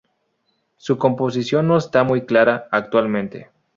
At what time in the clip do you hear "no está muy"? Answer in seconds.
1.67-2.25